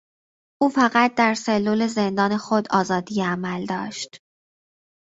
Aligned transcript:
او 0.61 0.69
فقط 0.69 1.15
در 1.15 1.33
سلول 1.33 1.87
زندان 1.87 2.37
خود 2.37 2.67
آزادی 2.71 3.21
عمل 3.21 3.65
داشت. 3.65 4.21